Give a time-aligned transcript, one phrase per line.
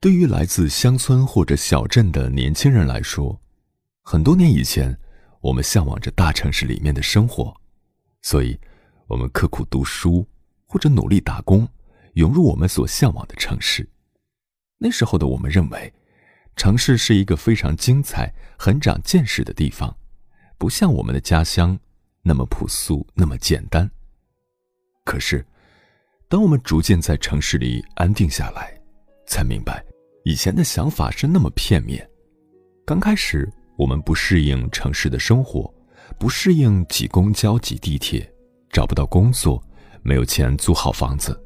[0.00, 3.40] 对于来自乡村或者小镇的年轻人来说，
[4.02, 4.96] 很多年以前，
[5.40, 7.52] 我们向往着大城市里面的生活，
[8.22, 8.56] 所以，
[9.08, 10.24] 我们刻苦读书
[10.66, 11.68] 或者努力打工，
[12.14, 13.88] 涌入我们所向往的城市。
[14.78, 15.92] 那时候的我们认为，
[16.54, 19.96] 城市是一个非常精彩、很长见识的地方，
[20.56, 21.76] 不像我们的家乡
[22.22, 23.90] 那么朴素、那么简单。
[25.04, 25.44] 可是，
[26.28, 28.80] 当我们逐渐在城市里安定下来，
[29.26, 29.84] 才明白，
[30.28, 32.06] 以前的想法是那么片面。
[32.84, 35.72] 刚开始，我们不适应城市的生活，
[36.18, 38.30] 不适应挤公交、挤地铁，
[38.68, 39.58] 找不到工作，
[40.02, 41.42] 没有钱租好房子。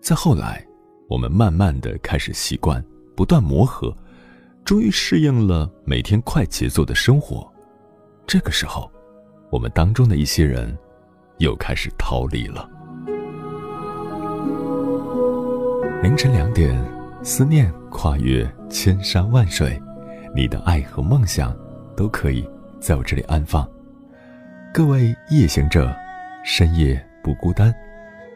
[0.00, 0.64] 再后来，
[1.08, 2.80] 我们慢慢的开始习惯，
[3.16, 3.92] 不断磨合，
[4.64, 7.52] 终于适应了每天快节奏的生活。
[8.24, 8.88] 这个时候，
[9.50, 10.78] 我们当中的一些人，
[11.38, 12.70] 又开始逃离了。
[16.04, 16.80] 凌晨两点。
[17.26, 19.82] 思念跨越千山万水，
[20.32, 21.52] 你的爱和梦想
[21.96, 22.48] 都可以
[22.78, 23.68] 在我这里安放。
[24.72, 25.92] 各位夜行者，
[26.44, 27.74] 深夜不孤单。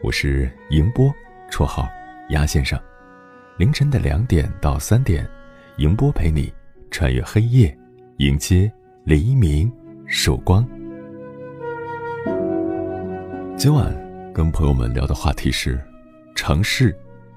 [0.03, 1.09] 我是迎波，
[1.49, 1.87] 绰号
[2.31, 2.77] 鸭先生。
[3.57, 5.25] 凌晨的两点到三点，
[5.77, 6.51] 迎波陪你
[6.91, 7.73] 穿越黑夜，
[8.17, 8.69] 迎接
[9.05, 9.71] 黎明
[10.05, 10.67] 曙光。
[13.55, 13.95] 今晚
[14.33, 15.81] 跟朋友们聊的话题是
[16.35, 16.93] 城市。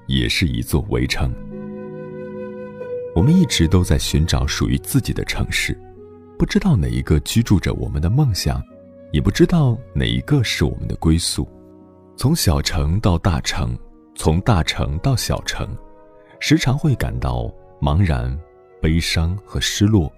[0.07, 1.33] 也是一座围城。
[3.15, 5.73] 我们一直都在寻找属于自己的城市，
[6.37, 8.61] 不知道哪一个居住着我们的梦想，
[9.13, 11.47] 也不知道哪一个是我们的归宿。
[12.17, 13.73] 从小城到大城，
[14.15, 15.65] 从大城到小城，
[16.41, 17.49] 时常会感到
[17.81, 18.37] 茫然、
[18.81, 20.11] 悲伤和失落，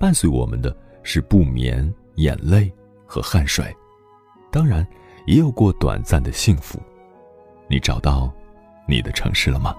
[0.00, 2.72] 伴随我们的是不眠、眼泪
[3.06, 3.72] 和汗水。
[4.50, 4.84] 当然，
[5.28, 6.76] 也有过短暂的幸福。
[7.70, 8.34] 你找到？
[8.88, 9.76] 你的城市了吗？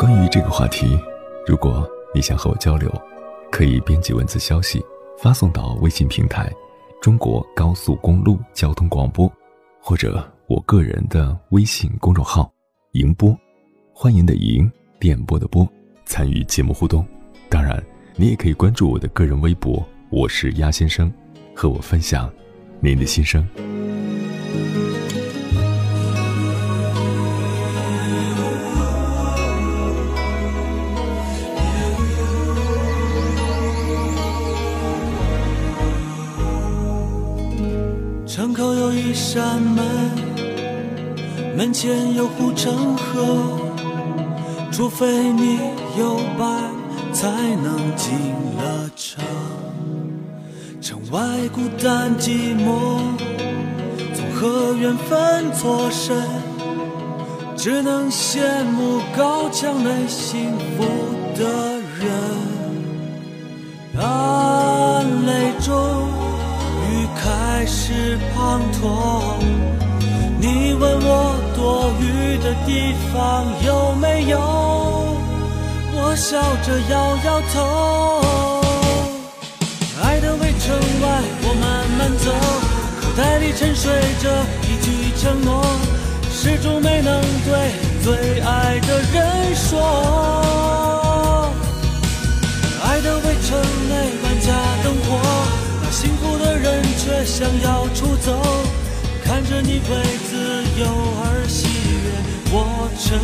[0.00, 0.98] 关于这个话题，
[1.46, 2.90] 如果你想和我交流，
[3.52, 4.82] 可以编辑文字消息
[5.18, 6.50] 发送到微信平台
[7.02, 9.30] “中国高速公路交通广播”，
[9.78, 12.50] 或者我个人的微信公众号
[12.92, 13.36] “迎播”，
[13.92, 15.68] 欢迎的迎，电波的波，
[16.06, 17.06] 参与节目互动。
[17.50, 17.78] 当然，
[18.16, 21.12] 你也可以关注我的个人微博，我是鸭先生，
[21.54, 22.32] 和我分享
[22.80, 23.46] 您的心声。
[39.10, 39.84] 一扇门，
[41.56, 43.58] 门前有护城河，
[44.70, 45.58] 除非你
[45.98, 46.70] 有伴，
[47.12, 48.14] 才能进
[48.56, 49.24] 了城。
[50.80, 53.00] 城外孤单寂寞，
[54.14, 56.16] 从何缘分错身？
[57.56, 60.84] 只能羡慕高墙内幸福
[61.34, 62.06] 的人。
[64.00, 64.49] 啊
[67.90, 68.86] 是滂沱，
[70.38, 74.38] 你问我多雨的地方有没有？
[75.92, 78.22] 我笑着摇摇头。
[80.04, 80.70] 爱的围城
[81.02, 81.04] 外，
[81.42, 81.66] 我慢
[81.98, 82.30] 慢走，
[83.00, 83.90] 口袋里沉睡
[84.22, 84.30] 着
[84.62, 85.60] 一句承诺，
[86.30, 87.72] 始终没能对
[88.04, 89.66] 最爱的人说。
[92.84, 93.58] 爱的围城
[93.88, 93.92] 内，
[94.22, 94.54] 万家
[94.84, 95.39] 灯火。
[96.98, 98.40] 却想要出走，
[99.24, 99.90] 看着你为
[100.28, 100.36] 自
[100.78, 100.86] 由
[101.22, 102.12] 而喜悦，
[102.52, 103.18] 我沉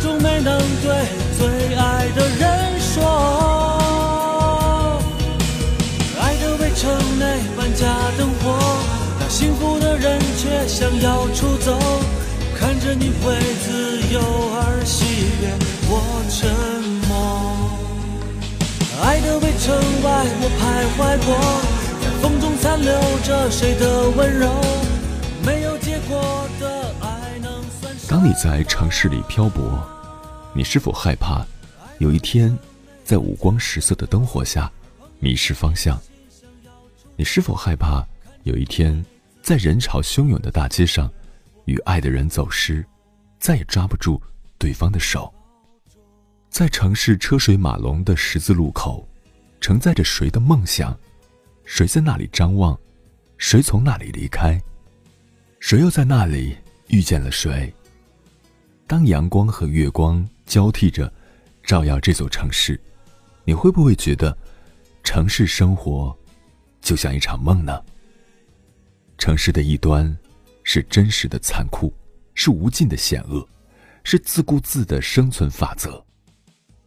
[0.00, 0.94] 始终没能对
[1.36, 3.02] 最爱的人说。
[6.20, 7.24] 爱的围城内
[7.56, 7.84] 万家
[8.16, 8.56] 灯火，
[9.18, 11.76] 那幸福的人却想要出走。
[12.56, 13.34] 看着你会
[13.66, 14.20] 自由
[14.54, 15.04] 而喜
[15.42, 15.48] 悦，
[15.88, 16.00] 我
[16.30, 16.48] 沉
[17.08, 17.10] 默。
[19.02, 19.74] 爱的围城
[20.04, 21.34] 外，我徘徊过，
[22.00, 24.46] 在风中残留着谁的温柔？
[28.20, 29.80] 当你在城市里漂泊，
[30.52, 31.46] 你是否害怕
[32.00, 32.58] 有一天，
[33.04, 34.68] 在五光十色的灯火下
[35.20, 35.96] 迷失方向？
[37.14, 38.04] 你是否害怕
[38.42, 39.06] 有一天，
[39.40, 41.08] 在人潮汹涌的大街上，
[41.66, 42.84] 与爱的人走失，
[43.38, 44.20] 再也抓不住
[44.58, 45.32] 对方的手？
[46.50, 49.08] 在城市车水马龙的十字路口，
[49.60, 50.92] 承载着谁的梦想？
[51.64, 52.76] 谁在那里张望？
[53.36, 54.60] 谁从那里离开？
[55.60, 56.56] 谁又在那里
[56.88, 57.72] 遇见了谁？
[58.88, 61.12] 当阳光和月光交替着，
[61.62, 62.80] 照耀这座城市，
[63.44, 64.34] 你会不会觉得，
[65.04, 66.16] 城市生活？
[66.80, 67.84] 就像一场梦呢。
[69.18, 70.16] 城市的一端，
[70.64, 71.92] 是真实的残酷，
[72.32, 73.46] 是无尽的险恶，
[74.04, 76.02] 是自顾自的生存法则；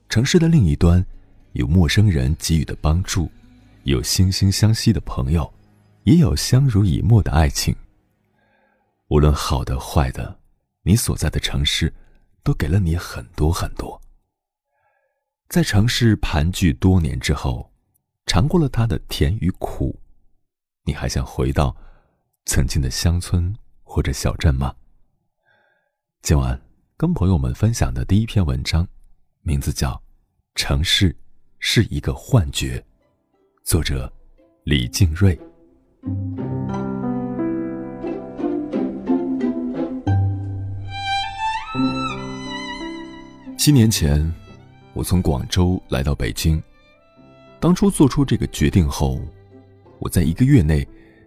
[0.09, 1.05] 城市的另一端，
[1.51, 3.29] 有陌生人给予的帮助，
[3.83, 5.53] 有惺惺相惜的朋友，
[6.05, 7.75] 也有相濡以沫的爱情。
[9.09, 10.35] 无论好的坏的，
[10.83, 11.93] 你所在的城市，
[12.43, 14.01] 都给了你很多很多。
[15.49, 17.69] 在城市盘踞多年之后。
[18.27, 19.99] 尝过了它的甜与苦，
[20.85, 21.75] 你还想回到
[22.45, 24.73] 曾经的乡村或者小镇吗？
[26.21, 26.61] 今晚
[26.95, 28.87] 跟朋友们分享的第一篇文章，
[29.41, 29.91] 名字叫
[30.55, 31.13] 《城市
[31.59, 32.79] 是一个幻觉》，
[33.65, 34.09] 作者
[34.63, 35.37] 李静瑞。
[43.61, 44.19] 七年前，
[44.93, 46.59] 我从广州来到北京。
[47.59, 49.21] 当初做出这个决定后，
[49.99, 50.83] 我在一个月内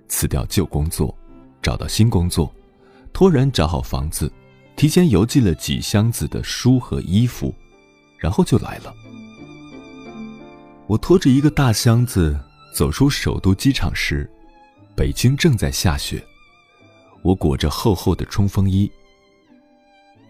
[0.09, 1.17] 辞掉旧工作，
[1.63, 2.53] 找到新工作，
[3.13, 4.29] 托人找好房子，
[4.75, 7.55] 提前邮寄了几箱子的书和衣服，
[8.19, 8.93] 然后就来了。
[10.89, 12.37] 我拖着一个大箱子
[12.75, 14.29] 走出首都机场时，
[14.97, 16.21] 北京正在下雪，
[17.23, 18.91] 我裹着厚厚的冲锋衣。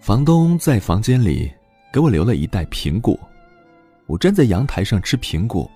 [0.03, 1.51] 房东在房间里
[1.95, 3.17] 给我留了一袋苹果，
[4.07, 5.71] 我站在阳台上吃苹果。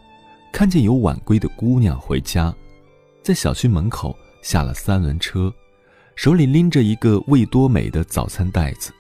[0.53, 2.53] 看见有晚归的姑娘回家，
[3.23, 5.55] 在小区门口下了三轮车，
[6.17, 8.93] 手里拎着一个味多美的早餐袋子，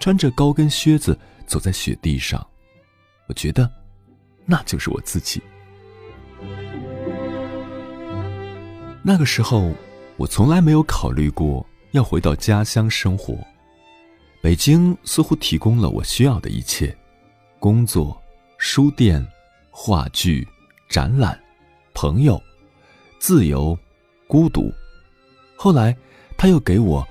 [0.00, 2.44] 穿着高跟靴子走在雪地上。
[3.28, 3.70] 我觉得，
[4.44, 5.40] 那就是我自己。
[9.00, 9.72] 那个时候，
[10.16, 13.38] 我从来没有考虑过要回到家乡生活。
[14.40, 16.96] 北京似乎提供了我需要的一切：
[17.58, 18.20] 工作、
[18.58, 19.26] 书店、
[19.70, 20.46] 话剧。
[20.88, 21.38] 展览，
[21.92, 22.42] 朋友，
[23.18, 23.78] 自由，
[24.26, 24.72] 孤独。
[25.54, 25.94] 后来，
[26.34, 27.06] 他又给我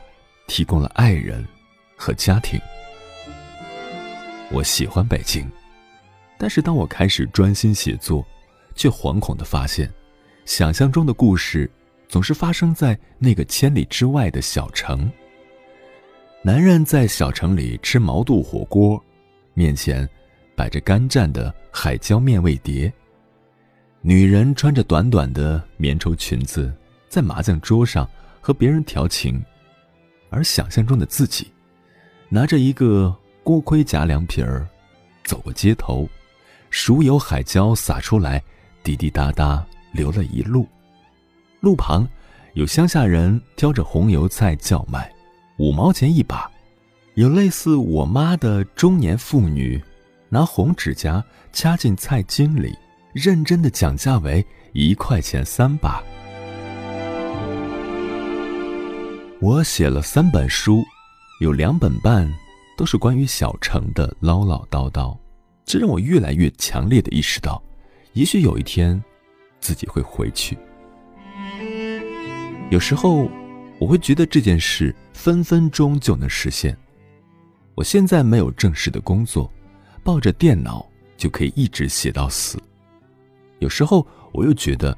[0.47, 1.47] 提供了爱人
[1.95, 2.59] 和家庭。
[4.49, 5.47] 我喜欢北京，
[6.39, 8.25] 但是当我开始专心写作，
[8.73, 9.87] 却惶恐的发现，
[10.43, 11.69] 想象中的故事
[12.09, 15.07] 总是发生在那个千里之外的小城。
[16.47, 19.03] 男人在小城里吃毛肚火锅，
[19.53, 20.07] 面前
[20.55, 22.89] 摆着干蘸的海椒面味碟。
[23.99, 26.73] 女人穿着短短的棉绸裙子，
[27.09, 29.43] 在麻将桌上和别人调情，
[30.29, 31.51] 而想象中的自己，
[32.29, 33.13] 拿着一个
[33.43, 34.65] 锅盔夹凉皮儿，
[35.25, 36.07] 走过街头，
[36.69, 38.41] 熟油海椒洒出来，
[38.83, 40.65] 滴滴答答流了一路。
[41.59, 42.07] 路旁
[42.53, 45.11] 有乡下人挑着红油菜叫卖，
[45.57, 46.49] 五毛钱一把；
[47.15, 49.81] 有类似我妈的中年妇女，
[50.29, 52.75] 拿红指甲掐进菜茎里。
[53.13, 56.03] 认真的讲价为一块钱三把。
[59.41, 60.83] 我写了三本书，
[61.41, 62.31] 有两本半
[62.77, 65.17] 都是关于小城的唠唠叨叨，
[65.65, 67.59] 这让我越来越强烈的意识到，
[68.13, 69.03] 也许有一天，
[69.59, 70.55] 自己会回去。
[72.69, 73.27] 有时候，
[73.79, 76.75] 我会觉得这件事分分钟就能实现。
[77.75, 79.51] 我现在没有正式的工作，
[80.03, 82.61] 抱着电脑就可以一直写到死。
[83.59, 84.97] 有时候我又觉得，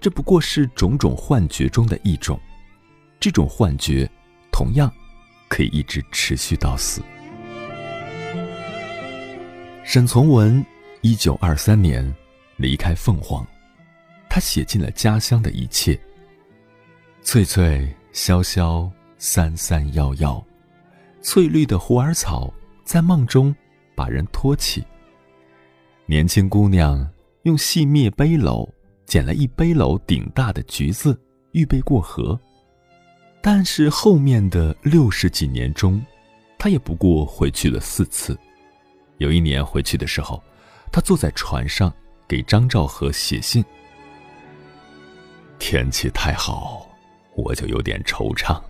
[0.00, 2.38] 这不过是种种幻觉中的一种。
[3.18, 4.08] 这种幻觉，
[4.50, 4.90] 同样
[5.48, 7.02] 可以一直持续到死。
[9.84, 10.64] 沈从文，
[11.00, 12.14] 一九二三年
[12.56, 13.44] 离开凤凰，
[14.28, 15.98] 他写尽了家乡的一切。
[17.22, 20.44] 翠翠萧萧，三三幺幺，
[21.22, 22.52] 翠绿的虎耳草
[22.84, 23.54] 在梦中
[23.94, 24.84] 把人托起。
[26.06, 27.08] 年轻姑娘
[27.44, 28.68] 用细篾背篓
[29.06, 31.18] 捡了一背篓顶大的橘子，
[31.52, 32.38] 预备过河。
[33.40, 36.04] 但是后面的六十几年中，
[36.58, 38.36] 她也不过回去了四次。
[39.18, 40.42] 有一年回去的时候，
[40.90, 41.92] 他坐在船上
[42.26, 43.64] 给张兆和写信。
[45.58, 46.79] 天气太好，
[47.34, 48.60] 我就有点惆怅。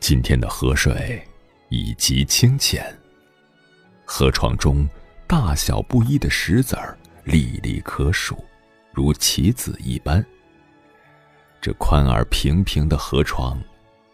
[0.00, 1.22] 今天的河水
[1.70, 2.96] 已极清浅，
[4.04, 4.88] 河床中
[5.26, 8.42] 大小不一的石子儿粒粒可数，
[8.92, 10.24] 如棋子一般。
[11.60, 13.60] 这宽而平平的河床，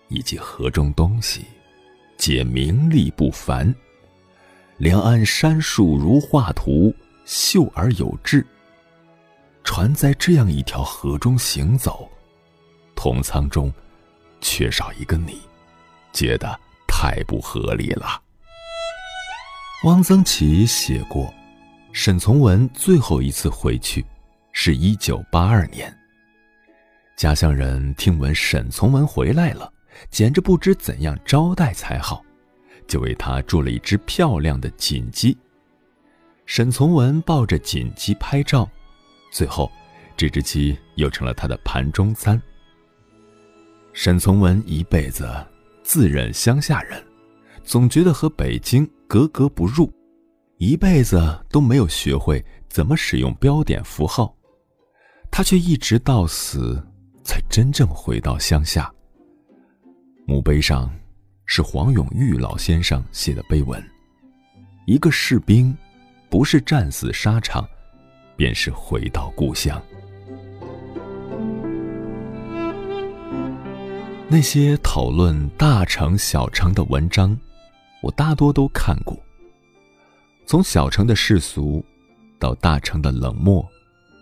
[0.08, 1.44] 以及河中东西，
[2.16, 3.72] 皆名利不凡。
[4.78, 6.92] 两岸山树如画图，
[7.26, 8.44] 秀而有致。
[9.62, 12.10] 船在这样一条河中行走，
[12.94, 13.72] 同舱中
[14.40, 15.40] 缺少一个你，
[16.12, 18.20] 觉得太不合理了。
[19.84, 21.32] 汪曾祺写过，
[21.92, 24.04] 沈从文最后一次回去，
[24.52, 25.94] 是一九八二年。
[27.16, 29.72] 家乡人听闻沈从文回来了，
[30.10, 32.22] 简直不知怎样招待才好。
[32.86, 35.36] 就为他做了一只漂亮的锦鸡。
[36.44, 38.68] 沈从文抱着锦鸡拍照，
[39.30, 39.72] 最后，
[40.16, 42.40] 这只鸡又成了他的盘中餐。
[43.94, 45.26] 沈从文一辈子
[45.82, 47.02] 自认乡下人，
[47.62, 49.90] 总觉得和北京格格不入，
[50.58, 54.36] 一辈子都没有学会怎么使用标点符号，
[55.30, 56.86] 他却一直到死
[57.24, 58.92] 才真正回到乡下。
[60.26, 60.90] 墓碑上。
[61.46, 63.78] 是黄永玉老先生写的碑文。
[64.86, 65.76] 一个士兵，
[66.30, 67.68] 不是战死沙场，
[68.34, 69.78] 便是回到故乡。
[74.34, 77.38] 那些讨论大城小城的文章，
[78.02, 79.16] 我大多都看过。
[80.44, 81.84] 从小城的世俗，
[82.36, 83.64] 到大城的冷漠，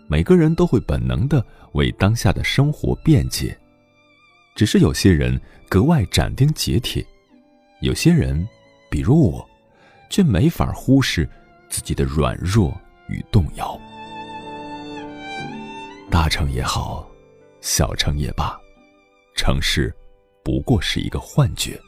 [0.07, 3.57] 每个人都会本能的为当下的生活辩解，
[4.53, 7.03] 只是有些人格外斩钉截铁。
[7.81, 8.47] 有些人，
[8.91, 9.43] 比如我，
[10.11, 11.27] 却没法忽视
[11.69, 12.71] 自己的软弱
[13.07, 13.75] 与动摇。
[16.11, 17.09] 大城也好，
[17.61, 18.55] 小城也罢，
[19.35, 19.91] 城市
[20.43, 21.79] 不过是一个幻觉。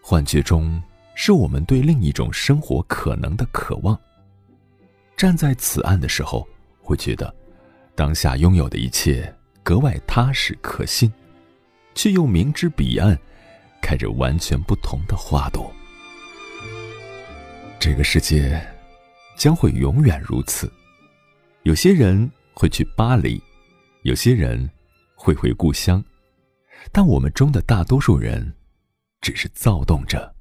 [0.00, 0.82] 幻觉中，
[1.14, 3.98] 是我们对另一种生活可能的渴望。
[5.16, 6.46] 站在此岸的时候，
[6.80, 7.34] 会觉得
[7.94, 11.12] 当下拥有的一切格外踏实可信，
[11.94, 13.18] 却又明知彼岸。
[13.82, 15.72] 开着完全不同的花朵。
[17.78, 18.60] 这个世界
[19.36, 20.68] 将会永远如此。
[21.62, 23.40] 有些人会去巴黎，
[24.02, 24.68] 有些人
[25.14, 26.02] 会回故乡，
[26.92, 28.54] 但我们中的大多数人，
[29.20, 30.34] 只是躁动着，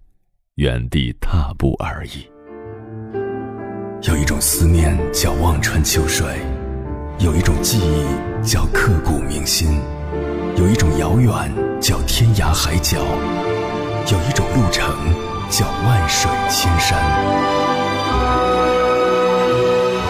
[0.56, 2.30] 原地踏步而已。
[4.08, 6.26] 有一种思念叫望穿秋水，
[7.20, 8.06] 有一种记忆
[8.46, 9.80] 叫刻骨铭心。
[10.58, 11.32] 有一种遥远
[11.82, 12.98] 叫天涯海角，
[14.12, 14.88] 有一种路程
[15.50, 16.98] 叫万水千山。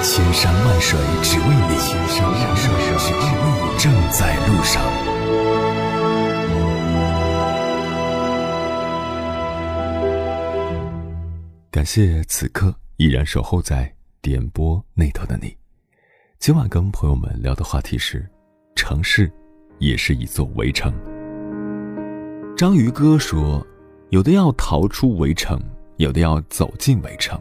[0.04, 4.84] 千山万水只为你，千山万水只为你，正在路上。
[11.76, 15.54] 感谢此刻依然守候在点播那头的你。
[16.40, 18.26] 今晚跟朋友们聊的话题是
[18.78, 19.30] 城市。
[19.80, 20.94] 也是一座围城。
[22.56, 23.62] 章鱼哥说
[24.08, 25.60] ：“有的要逃出围城，
[25.98, 27.38] 有的要走进围城；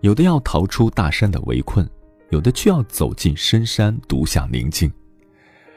[0.00, 1.88] 有的要逃出大山的围困，
[2.30, 4.90] 有的却要走进深山独享宁静；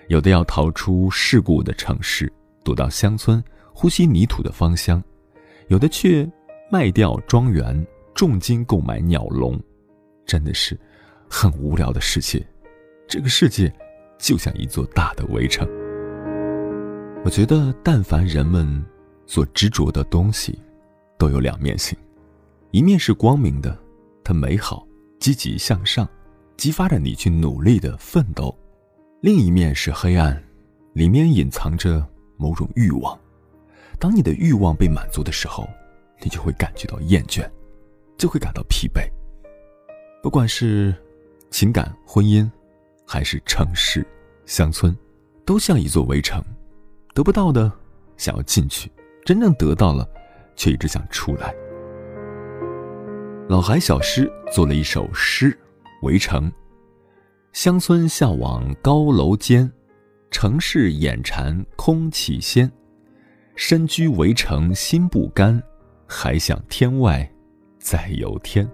[0.08, 5.00] 有的要逃出世故的城市，躲到乡村呼吸泥土的芳香；
[5.68, 6.28] 有的却
[6.72, 9.60] 卖掉庄园，重金购买鸟笼。
[10.26, 10.78] 真的是
[11.30, 12.46] 很无聊的世界。
[13.08, 13.74] 这个世界。”
[14.18, 15.68] 就像一座大的围城。
[17.26, 18.84] 我觉得，但凡人们
[19.28, 20.58] 所执着的东西，
[21.18, 21.98] 都有两面性：
[22.72, 23.78] 一面是光明的，
[24.24, 24.88] 它美好、
[25.20, 26.08] 积极向上，
[26.56, 28.50] 激发着你去努力的奋斗；
[29.20, 30.42] 另一面是黑暗，
[30.94, 32.04] 里面隐藏着
[32.38, 33.20] 某种欲望。
[34.00, 35.68] 当你的欲望被满足的时候，
[36.22, 37.50] 你就会感觉到厌倦，
[38.18, 39.10] 就会感到疲惫。
[40.22, 40.96] 不管是
[41.50, 42.50] 情感、婚姻。
[43.08, 44.04] 还是城市、
[44.48, 44.98] 乡村，
[45.46, 46.44] 都像一座围城，
[47.14, 47.72] 得不到的
[48.18, 48.92] 想要进去，
[49.24, 50.10] 真正得到了，
[50.56, 51.54] 却一直想出来。
[53.48, 55.52] 老海小诗做了一首诗
[56.02, 56.52] 《围城》：
[57.54, 59.72] 乡村向往高楼间，
[60.32, 62.70] 城市眼馋空气鲜。
[63.56, 65.62] 身居围城心不甘，
[66.08, 67.30] 还想天外
[67.80, 68.70] 再有天。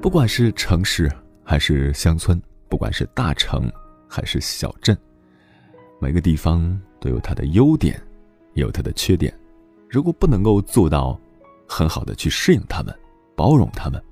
[0.00, 1.10] 不管是城市
[1.44, 3.70] 还是乡村，不管是大城
[4.08, 4.96] 还是小镇，
[6.00, 8.00] 每个地方都有它的优点，
[8.54, 9.32] 也有它的缺点。
[9.88, 11.18] 如果不能够做到
[11.66, 12.94] 很好的去适应他们，
[13.34, 14.02] 包容他们，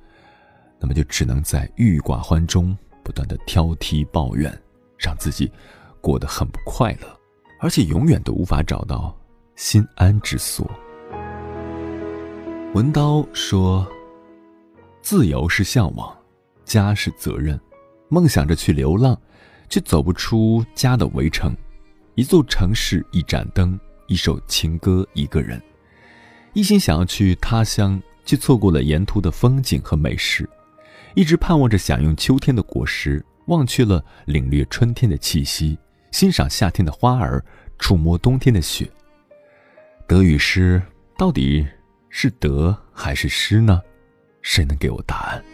[0.80, 4.52] 那么就只能在郁郁寡欢中不断的挑剔抱怨，
[4.98, 5.50] 让自己
[6.00, 7.20] 过得很不快乐，
[7.60, 9.16] 而且永远都无法找到
[9.54, 10.68] 心安之所。
[12.76, 13.90] 文刀说。
[15.00, 16.14] 自由是向往，
[16.62, 17.58] 家是责任。
[18.10, 19.18] 梦想着去流浪，
[19.70, 21.56] 却走不出家的围城。
[22.16, 25.58] 一座城市，一盏灯，一首情歌，一个人。
[26.52, 30.46] 一心想要去他乡，却错过了沿途的风景和美食。
[31.14, 35.78] 一直盼望着享用秋天的果实，忘却了领略春天的气息，
[36.10, 37.42] 欣赏夏天的花儿，
[37.78, 38.86] 触摸冬天的雪。
[40.06, 40.82] 得与失，
[41.16, 41.66] 到底
[42.18, 43.78] 是得还是失呢？
[44.40, 45.44] 谁能给我答案？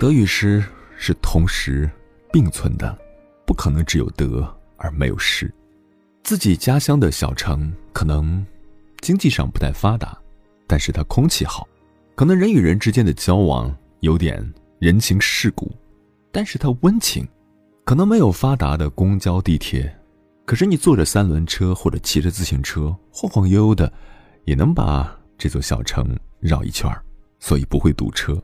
[0.00, 0.60] 得与失
[0.96, 1.88] 是同时
[2.32, 2.98] 并存的，
[3.46, 4.44] 不可能只有得
[4.76, 5.48] 而没有失。
[6.24, 8.44] 自己家乡的小城可能
[9.02, 10.18] 经济上不太发达，
[10.66, 11.62] 但是它空气好；
[12.16, 14.44] 可能人与人之间的交往有点
[14.80, 15.70] 人情世故，
[16.32, 17.24] 但是它温情。
[17.84, 19.96] 可能没有发达的公交地铁，
[20.44, 23.92] 可是你坐着三轮车或者骑着自行车晃晃悠悠的，
[24.44, 27.04] 也能把这座小城绕一圈儿。
[27.40, 28.42] 所以不会堵车。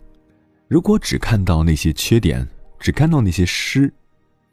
[0.68, 2.46] 如果只看到那些缺点，
[2.78, 3.90] 只看到那些失，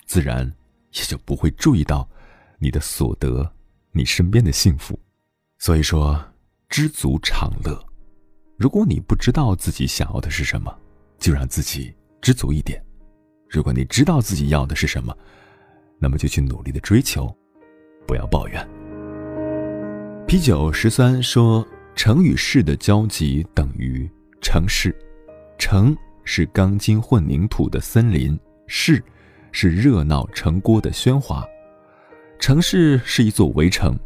[0.05, 0.49] 自然
[0.93, 2.09] 也就不会注意到
[2.57, 3.51] 你的所得，
[3.91, 4.97] 你身边的幸福。
[5.59, 6.17] 所以说，
[6.69, 7.77] 知足常乐。
[8.57, 10.73] 如果你不知道自己想要的是什么，
[11.19, 12.79] 就让自己知足一点；
[13.49, 15.13] 如果你知道自己要的是什么，
[15.99, 17.35] 那么就去努力的追求，
[18.07, 18.76] 不要抱怨。
[20.27, 24.05] 啤酒十三说：“城与市的交集等于。”
[24.43, 24.93] 城市，
[25.57, 28.37] 城是钢筋混凝土的森林，
[28.67, 29.01] 市
[29.53, 31.45] 是热闹城郭的喧哗。
[32.39, 33.97] 城市是一座围城，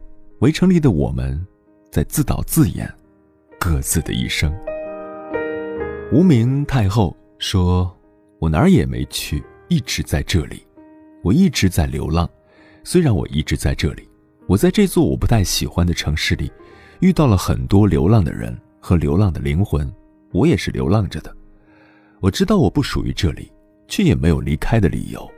[0.41, 1.43] 围城里的我们，
[1.91, 2.87] 在自导自演
[3.59, 4.53] 各自的一生。
[6.11, 7.91] 无名太后说
[8.37, 10.61] ：“我哪儿也没去，一直在这里。
[11.23, 12.29] 我一直在流浪，
[12.83, 14.07] 虽然我一直在这里，
[14.51, 16.51] 我在这座我不太喜欢的城市里，
[16.99, 19.89] 遇到了很多流浪的人和流浪的灵魂。”
[20.33, 21.33] 我也是流浪着的，
[22.19, 23.49] 我知道我不属于这里，
[23.87, 25.29] 却也没有离开的理由，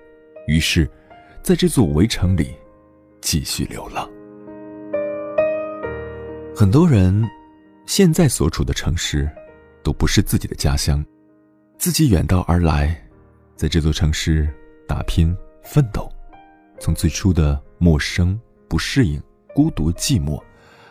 [0.48, 0.90] 于是，
[1.44, 2.56] 在这座围城里，
[3.22, 4.10] 继续流浪。
[6.56, 7.24] 很多人，
[7.86, 9.30] 现在所处的城市，
[9.84, 11.06] 都不是自己的家乡，
[11.78, 13.00] 自己远道而来，
[13.56, 14.52] 在这座城市
[14.88, 16.10] 打拼奋斗，
[16.80, 18.40] 从最初的陌生、
[18.74, 19.22] 不适应、
[19.54, 20.42] 孤独、寂寞，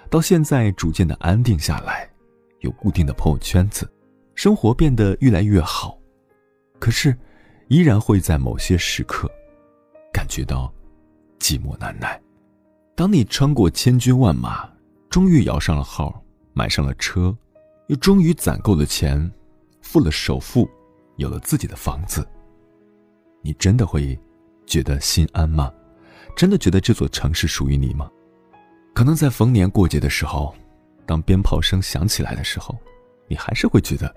[0.09, 2.09] 到现在逐渐的安定下来。
[2.61, 3.93] 有固定的朋友圈子，
[4.37, 5.99] 生活变得越来越好，
[6.79, 7.19] 可是，
[7.67, 9.29] 依然会在某些时刻，
[10.13, 10.73] 感觉到
[11.41, 12.23] 寂寞难耐。
[12.95, 14.71] 当你穿过千军万马，
[15.11, 17.37] 终于摇上了号，买上了车，
[17.89, 19.29] 又终于攒够了钱，
[19.81, 20.71] 付了首付，
[21.17, 22.25] 有了自己的房子，
[23.43, 24.17] 你真的会
[24.67, 25.73] 觉得心安吗？
[26.37, 28.11] 真的觉得这座城市属于你吗？
[28.95, 30.55] 可能在逢年过节的时候。
[31.05, 32.79] 当鞭炮声响起来的时候，
[33.27, 34.15] 你还是会觉得，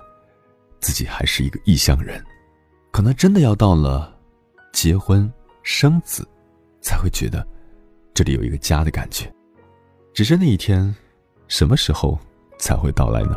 [0.80, 2.24] 自己还是一个异乡人。
[2.92, 4.16] 可能真的要到了
[4.72, 5.30] 结婚
[5.64, 6.26] 生子，
[6.82, 7.46] 才会觉得
[8.14, 9.30] 这里有一个家的感觉。
[10.14, 10.96] 只是那一天，
[11.48, 12.18] 什么时候
[12.60, 13.36] 才会到来呢？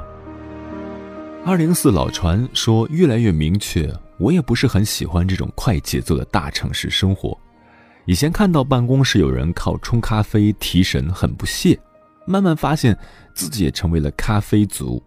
[1.45, 7.37] 二零四老传说越来越明确，我也不是很喜欢这种快节奏的大城市生活。
[8.09, 11.79] 以前看到办公室有人靠冲咖啡提神，很不屑。
[12.25, 12.97] 慢慢发现
[13.35, 15.03] 自己也成为了咖啡族，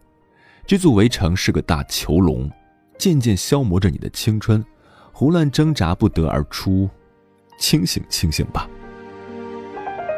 [0.68, 2.48] 这座围城是个大囚笼，
[3.00, 4.64] 渐渐消磨着你的青春，
[5.12, 6.88] 胡乱挣扎不得而出。
[7.58, 8.70] 清醒，清醒吧！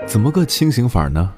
[0.06, 1.34] 怎么个清醒法呢？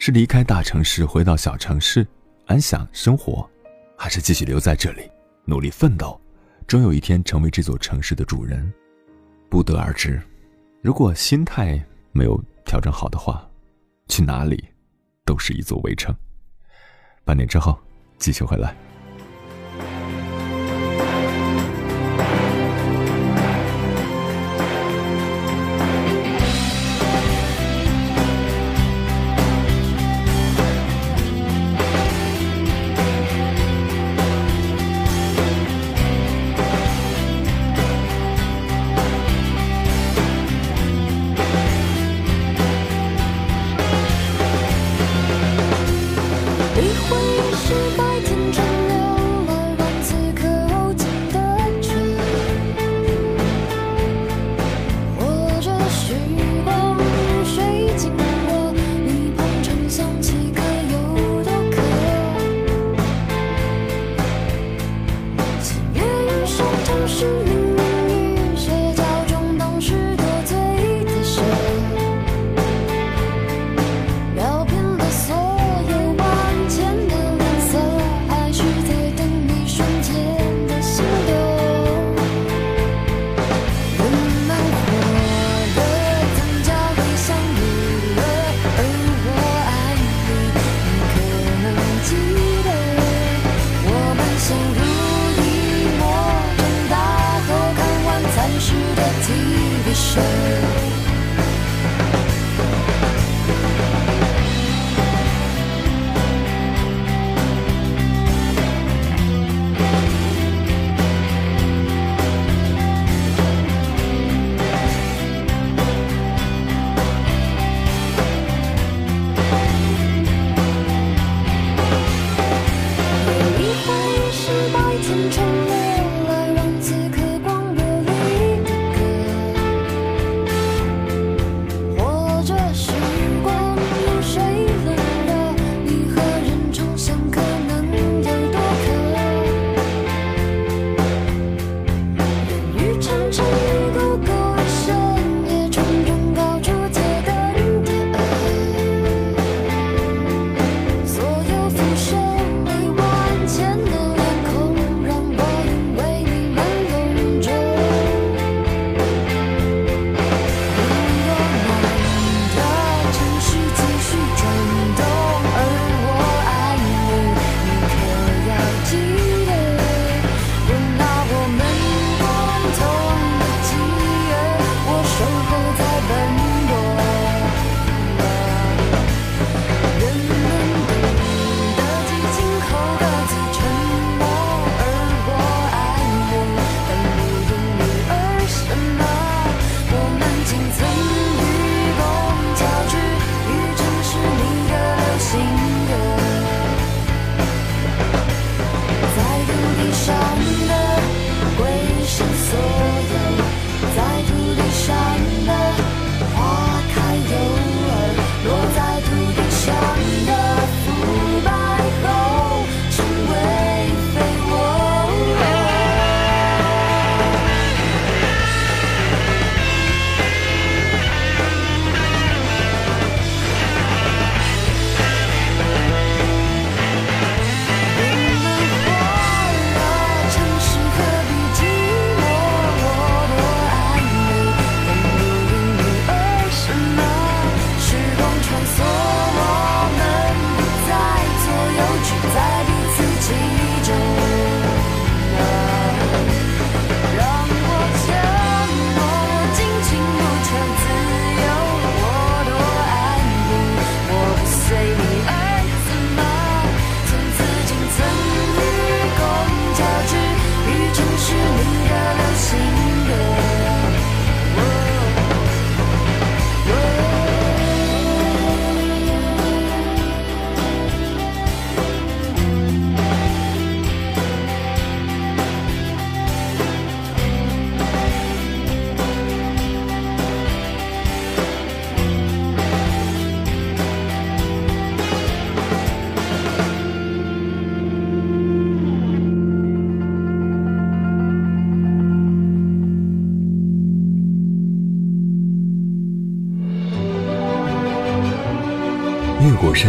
[0.00, 2.04] 是离开大城市，回到小城市，
[2.46, 3.48] 安享生活，
[3.96, 5.02] 还是继续留在这里，
[5.44, 6.20] 努力奋斗，
[6.66, 8.72] 终有一天成为这座城市的主人？
[9.48, 10.20] 不得而知。
[10.80, 13.44] 如果心态没有调整好的话，
[14.08, 14.64] 去哪里？
[15.24, 16.14] 都是一座围城。
[17.24, 17.76] 半年之后，
[18.16, 18.74] 继续回来。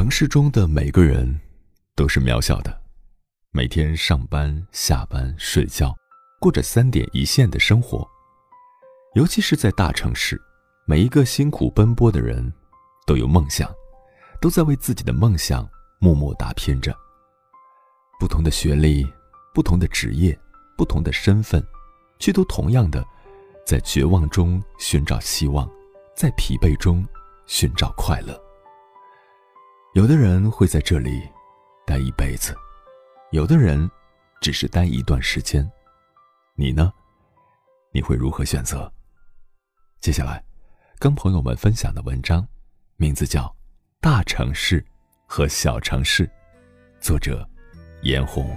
[0.00, 1.38] 城市中的每个人
[1.94, 2.80] 都是渺小的，
[3.50, 5.94] 每天上班、下班、睡觉，
[6.40, 8.08] 过着三点一线的生活。
[9.14, 10.40] 尤其是在大城市，
[10.86, 12.50] 每一个辛苦奔波的人
[13.06, 13.70] 都有梦想，
[14.40, 16.96] 都在为自己的梦想默默打拼着。
[18.18, 19.06] 不同的学历、
[19.52, 20.34] 不同的职业、
[20.78, 21.62] 不同的身份，
[22.18, 23.04] 却都同样的
[23.66, 25.70] 在绝望中寻找希望，
[26.16, 27.06] 在疲惫中
[27.46, 28.42] 寻找快乐。
[29.92, 31.28] 有的人会在这里
[31.84, 32.54] 待一辈子，
[33.32, 33.90] 有的人
[34.40, 35.68] 只是待一段时间。
[36.54, 36.92] 你呢？
[37.92, 38.88] 你会如何选择？
[39.98, 40.44] 接下来，
[41.00, 42.46] 跟朋友们分享的文章，
[42.98, 43.42] 名字叫
[44.00, 44.84] 《大城市
[45.26, 46.24] 和小城市》，
[47.00, 47.44] 作者
[48.02, 48.48] 严红。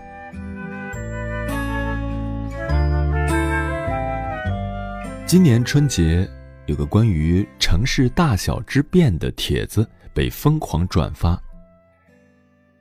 [5.26, 6.30] 今年春节，
[6.68, 11.42] 有个关于城市大小之变的帖子被疯狂转发。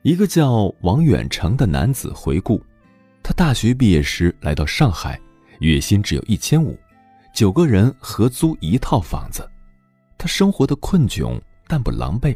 [0.01, 2.61] 一个叫王远成的男子回顾，
[3.21, 5.19] 他大学毕业时来到上海，
[5.59, 6.77] 月薪只有一千五，
[7.33, 9.49] 九个人合租一套房子，
[10.17, 12.35] 他生活的困窘但不狼狈。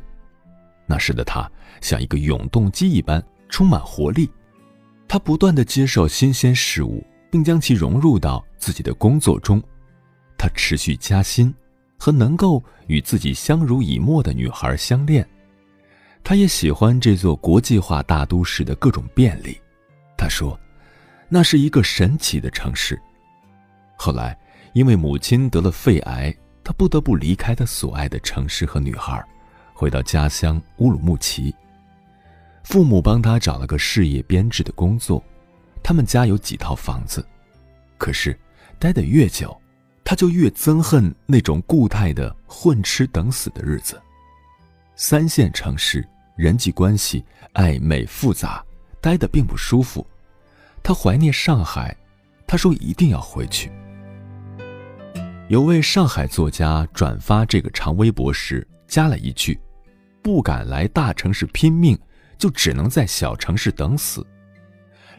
[0.85, 1.49] 那时的他
[1.81, 4.29] 像一个永动机一般，充满活力。
[5.05, 9.61] 他不断的接受新鲜事物，并将其融入到自己的工作中。
[10.37, 11.53] 他持续加薪，
[11.97, 15.27] 和能够与自己相濡以沫的女孩相恋。
[16.23, 19.59] 他也喜欢这座国际化大都市的各种便利。
[20.17, 20.59] 他说，
[21.29, 22.99] 那是一个神奇的城市。
[23.95, 24.37] 后来，
[24.73, 29.23] 因为母亲得了肺癌，他不得不离开他所爱的城市和女孩，
[29.73, 31.53] 回到家乡乌鲁木齐。
[32.63, 35.23] 父母帮他找了个事业编制的工作，
[35.81, 37.25] 他们家有几套房子。
[37.97, 38.37] 可是，
[38.77, 39.57] 待得越久。
[40.09, 44.01] 他就越憎恨那种固态的混吃等死的日子。
[44.95, 47.21] 三线城市人际关系
[47.55, 48.63] 暧昧复杂，
[49.01, 50.07] 待得并不舒服。
[50.81, 51.93] 他怀念上海，
[52.47, 53.69] 他说一定要回去。
[55.49, 59.59] 有位上海作家转发这个长微博时加了一句
[60.23, 61.99] ：“不敢来大城市拼命，
[62.37, 64.25] 就只能在小城市等死。”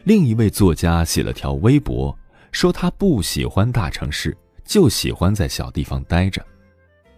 [0.03, 2.17] 另一位作家写了条微博，
[2.51, 4.35] 说他不喜欢大城市。
[4.69, 6.45] 就喜欢在小地方待着，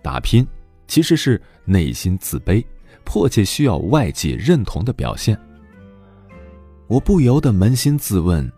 [0.01, 0.47] 打拼
[0.87, 2.65] 其实是内心自卑、
[3.03, 5.37] 迫切需要外界认同的表现。
[6.87, 8.49] 我不由得扪心自问：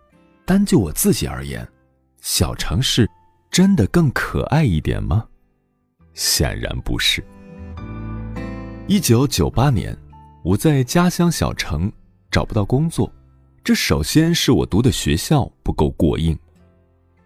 [0.45, 1.67] 单就我自己而言，
[2.21, 3.09] 小城市
[3.49, 5.25] 真的更可爱一点吗？
[6.13, 7.23] 显然不是。
[8.87, 9.97] 一九九八年，
[10.43, 11.91] 我在家乡小城
[12.29, 13.11] 找不到工作，
[13.63, 16.37] 这首先是我读的学校不够过硬。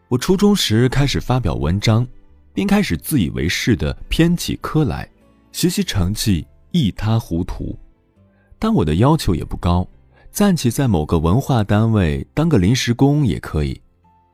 [0.09, 2.07] 我初中时开始发表文章，
[2.53, 5.09] 并开始自以为是的偏起科来，
[5.51, 7.77] 学习成绩一塌糊涂。
[8.57, 9.85] 但我的要求也不高，
[10.31, 13.81] 暂且在某个文化单位当个临时工也可以。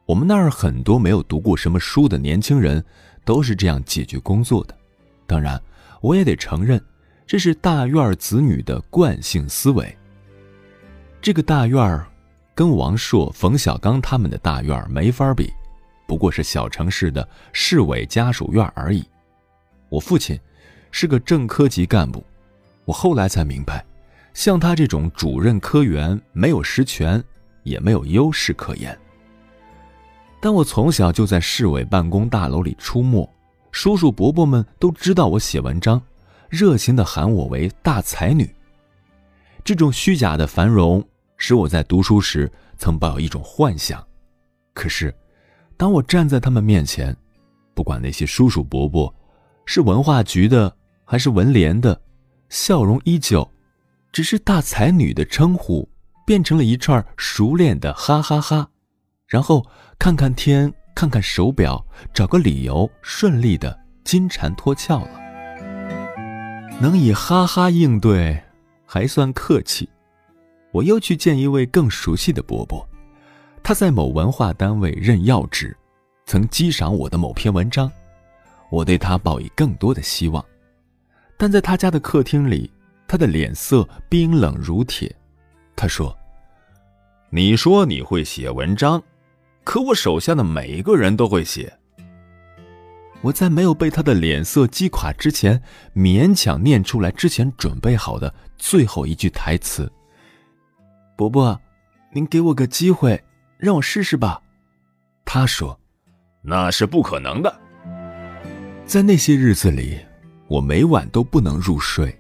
[0.06, 2.84] 我们那儿很多没有读过什么书的年轻人
[3.26, 4.78] 都是这样解决工作的。
[5.26, 5.60] 当然，
[6.02, 6.80] 我也得承认，
[7.26, 9.98] 这是大院子女的惯性思维。
[11.20, 12.08] 这个大院儿，
[12.54, 15.52] 跟王朔、冯小刚他们的大院儿没法比。
[16.14, 19.04] 不过是小城市的市委家属院而已。
[19.90, 20.40] 我父亲
[20.92, 22.24] 是个正科级干部，
[22.86, 23.84] 我后来才明白，
[24.32, 27.20] 像他这种主任科员没有实权，
[27.64, 28.96] 也没有优势可言。
[30.40, 33.28] 但我从小就在市委办公大楼里出没，
[33.72, 36.00] 叔叔伯伯们都知道我写文章，
[36.48, 38.48] 热情地喊我为大才女。
[39.64, 41.04] 这种虚假的繁荣
[41.38, 44.08] 使我在读书时曾抱有一种幻想，
[44.76, 45.12] 可是。
[45.78, 47.16] 当我站在他们面前，
[47.74, 49.14] 不管那些叔叔伯伯
[49.66, 52.00] 是文化局的还是文联的，
[52.50, 53.50] 笑容依旧，
[54.12, 55.90] 只是大才女的称呼
[56.26, 58.70] 变成了一串熟练的哈哈哈，
[59.28, 59.66] 然后
[59.98, 65.20] 看看天，看看手表，找个理由顺利的金蝉脱壳了。
[66.80, 68.42] 能以哈哈应对，
[68.86, 69.90] 还算客气。
[70.72, 72.88] 我又去见一位更熟悉的伯伯。
[73.64, 75.76] 他在某文化单位任要职，
[76.26, 77.90] 曾激赏我的某篇文章，
[78.70, 80.44] 我对他抱以更多的希望，
[81.38, 82.70] 但在他家的客厅里，
[83.08, 85.16] 他的脸色冰冷如铁。
[85.78, 86.16] 他说
[87.32, 89.02] ：“你说你会写文章，
[89.64, 91.72] 可我手下的每一个人都会写。”
[93.24, 95.64] 我在没有被他的脸色击垮之前，
[95.96, 99.90] 勉强念出来之前准备好的最后一句台词
[101.16, 101.58] ：“伯伯，
[102.12, 103.18] 您给我个机会。”
[103.64, 104.42] 让我试试吧，
[105.24, 105.80] 他说
[106.44, 107.62] ：“那是不可能的。”
[108.86, 109.98] 在那些日子里，
[110.50, 112.14] 我每晚都不能入睡。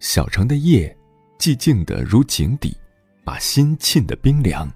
[0.00, 0.94] 小城的夜，
[1.38, 2.76] 寂静的如井底，
[3.24, 4.70] 把心沁得冰凉。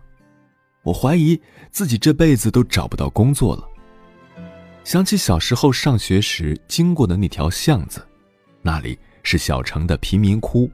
[0.84, 1.38] 我怀疑
[1.70, 3.68] 自己这辈子都找不到工作了。
[4.84, 8.02] 想起小时候上学时经过的那条巷子，
[8.62, 10.70] 那里是小城的贫民窟，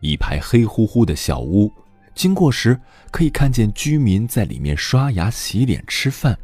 [0.00, 1.72] 一排黑乎乎的小屋。
[2.16, 2.80] 经过时，
[3.12, 6.36] 可以看见居民在里面刷牙、洗脸、吃饭，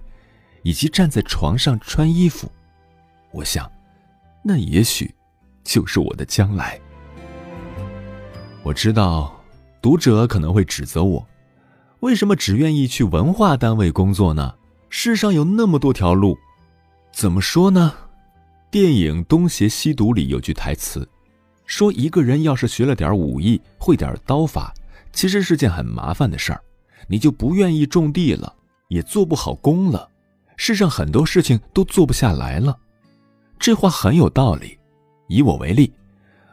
[0.63, 2.49] 以及站在床上穿衣服。
[3.33, 3.69] 我想，
[4.45, 5.13] 那也许
[5.65, 6.79] 就是我的将来。
[8.63, 9.43] 我知道，
[9.81, 11.27] 读者可能会指责我，
[12.01, 14.55] 为什么只愿意去文化单位工作呢？
[14.91, 16.37] 世上有那么多条路，
[17.13, 17.95] 怎么说呢？
[18.71, 21.09] 电影《东邪西毒》里有句台词，
[21.65, 24.73] 说一个人要是学了点武艺，会点刀法，
[25.13, 26.61] 其实是件很麻烦的事儿，
[27.07, 28.55] 你就不愿意种地了，
[28.89, 30.09] 也做不好工了，
[30.57, 32.77] 世上很多事情都做不下来了。
[33.59, 34.79] 这话很有道理。
[35.29, 35.93] 以我为例，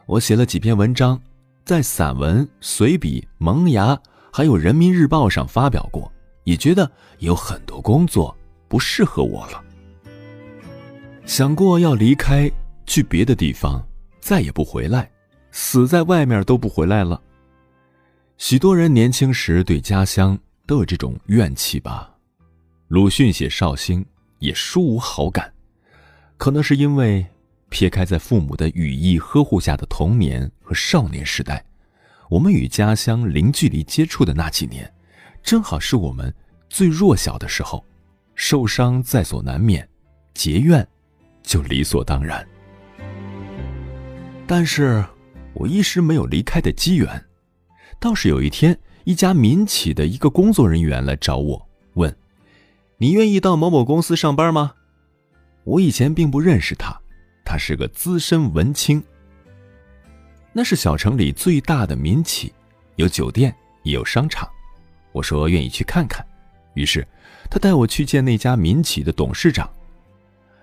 [0.05, 1.19] 我写了几篇文章，
[1.65, 3.99] 在散文、随笔、萌芽。
[4.31, 6.09] 还有《人民日报》上发表过，
[6.43, 8.33] 也觉得有很多工作
[8.67, 9.63] 不适合我了。
[11.25, 12.49] 想过要离开，
[12.85, 13.83] 去别的地方，
[14.21, 15.09] 再也不回来，
[15.51, 17.19] 死在外面都不回来了。
[18.39, 22.09] 许多人年轻时对家乡都有这种怨气吧？
[22.87, 24.03] 鲁迅写绍兴
[24.39, 25.51] 也殊无好感，
[26.37, 27.23] 可能是因为
[27.67, 31.63] 撇开在父母的羽翼呵护下的童年和少年时代。
[32.29, 34.89] 我们与家乡零距离接触的那几年，
[35.43, 36.33] 正好是我们
[36.69, 37.85] 最弱小的时候，
[38.35, 39.85] 受伤在所难免，
[40.33, 40.87] 结怨
[41.43, 42.47] 就理所当然。
[44.47, 45.03] 但是，
[45.53, 47.21] 我一时没有离开的机缘，
[47.99, 52.15] 倒是有一天，一家民企的一个工作人员来找我，问
[52.97, 54.71] ：“你愿意到某某公司上班吗？”
[55.65, 56.97] 我以前并不认识他，
[57.45, 59.03] 他是个资深文青。
[60.53, 62.53] 那是小城里最大的民企，
[62.95, 64.49] 有酒店也有商场。
[65.11, 66.25] 我说愿意去看看，
[66.73, 67.05] 于是
[67.51, 69.69] 他带我去见那家民企的董事长。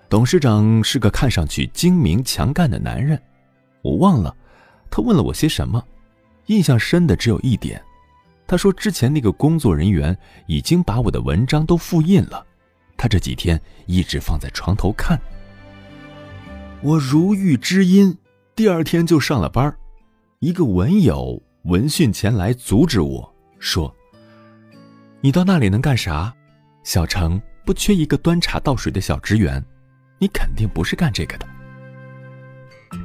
[0.09, 3.21] 董事长是个看上去精明强干的男人。
[3.83, 4.35] 我忘了
[4.89, 5.81] 他问了我些什么，
[6.47, 7.81] 印象深的只有一点，
[8.45, 12.45] 他说之前那个工作人员已经把我的文章都复印了，
[12.97, 15.19] 他这几天一直放在床头看。
[16.81, 18.17] 我如遇知音。
[18.55, 19.71] 第二天就上了班
[20.39, 23.95] 一个文友闻讯前来阻止我说
[25.21, 26.33] ：“你到那里能干啥？
[26.83, 29.63] 小城不缺一个端茶倒水的小职员，
[30.17, 31.47] 你肯定不是干这个的。”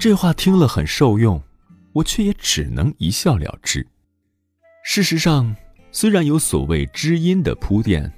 [0.01, 1.43] 这话听了很受用，
[1.93, 3.87] 我却也只能一笑了之。
[4.85, 5.55] 事实上，
[5.91, 8.13] 虽然有所谓知音的铺垫，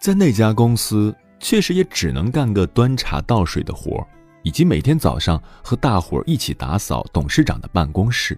[0.00, 4.06] 在那家公司确实也只能干个端茶倒水的活。
[4.44, 8.36] 以及每天早上和大伙儿一起打扫董事长的办公室。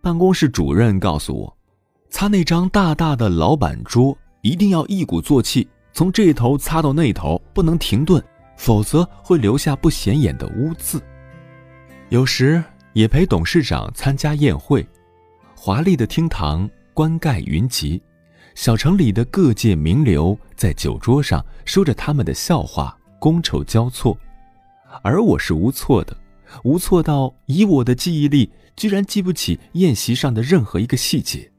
[0.00, 1.56] 办公室主任告诉我，
[2.08, 8.22] 擦那张大大的老板桌一定要一鼓作气，从这头擦到那头，不能停顿，
[8.56, 11.02] 否则会留下不显眼的污渍。
[12.08, 12.62] 有时
[12.94, 14.86] 也陪董事长参加宴会，
[15.56, 18.00] 华丽的厅堂冠盖云集，
[18.54, 24.16] 小城里的各界名流在酒桌上说着他们的笑话，觥筹交错。
[25.02, 26.14] 而我是无措的，
[26.64, 31.50] 无措到以我的记忆力，居然记不起宴席上的任何一个细节。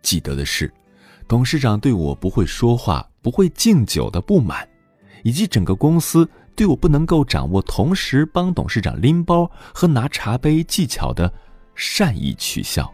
[0.00, 0.72] 记得的是，
[1.28, 4.66] 董事长对我不会说话、不会敬酒的不满，
[5.22, 11.32] 以及整个公司对我不能够掌握同时帮董事长拎包和拿茶杯技巧的
[11.74, 12.92] 善意取笑。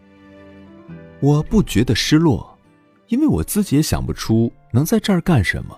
[1.20, 2.56] 我不觉得失落，
[3.08, 5.76] 因为我自己也想不出能在这儿干什么，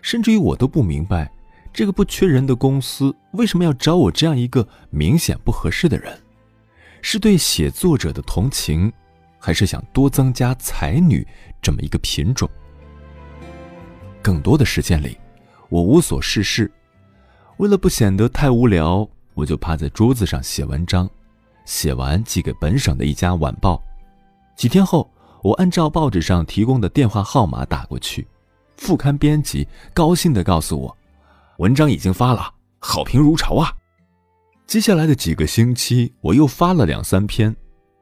[0.00, 1.30] 甚至于我都不明白。
[1.72, 6.18] 这个不缺人的公司为什么要找我这样一个明显不合适的人？
[7.02, 8.92] 是对写作者的同情，
[9.38, 11.24] 还是想多增加才女
[11.62, 12.48] 这么一个品种？
[14.20, 15.16] 更多的时间里，
[15.68, 16.68] 我无所事事，
[17.58, 21.10] 为了不显得太无聊，我就趴在桌子上写文章，
[21.64, 23.82] 写完寄给本省的一家晚报。
[24.56, 25.10] 几天后，
[25.42, 28.26] 我按照报纸上提供的电话号码打过去，
[28.76, 30.96] 副刊编辑高兴地告诉我。
[31.58, 33.72] 文章已经发了，好评如潮啊！
[34.64, 37.54] 接下来的几个星期，我又发了两三篇。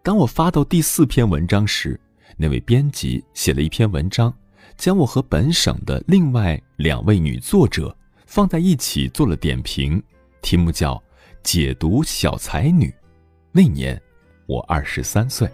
[0.03, 1.99] 当我发到第四篇文章时，
[2.37, 4.31] 那位编辑写了一篇文章，
[4.77, 7.97] 将我和本省的另外两位女作者
[8.27, 10.03] 放在一起做了点评，
[10.43, 10.95] 题目叫
[11.43, 12.89] 《解读小才女》。
[13.53, 14.01] 那年
[14.47, 15.49] 我二十三岁。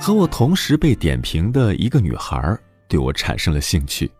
[0.00, 2.58] 和我同时被点评的一个女孩
[2.88, 4.10] 对我产生了兴趣。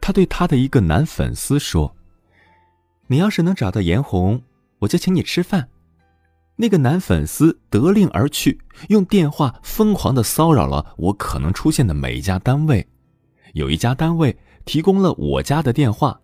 [0.00, 1.94] 她对她的一个男粉丝说
[3.06, 4.42] ：“你要是能找到颜红，
[4.78, 5.68] 我就请你吃饭。”
[6.56, 12.86] 那个男粉丝得令而去，用电话疯狂的骚扰了我可能出现的每一家单位。
[13.54, 16.20] 有一家单位提供了我家的电话，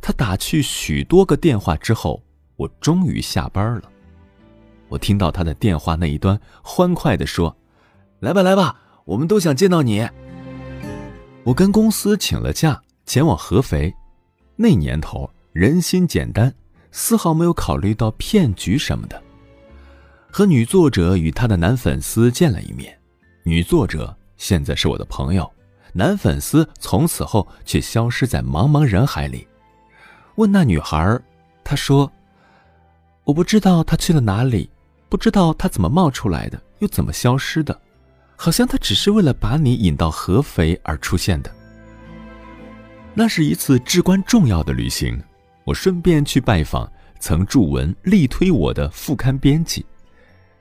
[0.00, 2.22] 他打去许多个电话之后，
[2.56, 3.82] 我终于下班了。
[4.88, 7.56] 我听到他的电话那一端欢快的说
[8.20, 10.08] ：“来吧，来吧，我们都想见到你。”
[11.44, 12.80] 我跟公司请了假。
[13.04, 13.92] 前往合肥，
[14.54, 16.54] 那年头人心简单，
[16.92, 19.20] 丝毫没有考虑到骗局什么的。
[20.30, 22.96] 和女作者与她的男粉丝见了一面，
[23.42, 25.50] 女作者现在是我的朋友，
[25.92, 29.46] 男粉丝从此后却消失在茫茫人海里。
[30.36, 31.18] 问那女孩，
[31.62, 32.10] 她说
[33.24, 34.70] ：“我不知道她去了哪里，
[35.08, 37.78] 不知道她怎么冒出来的，又怎么消失的，
[38.34, 41.54] 好像她只是为了把你引到合肥而出现的。”
[43.14, 45.22] 那是一次至关重要的旅行，
[45.64, 49.84] 我顺便去拜访曾著文力推我的副刊编辑，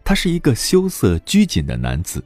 [0.04, 2.22] 他是一个羞涩拘谨的男子，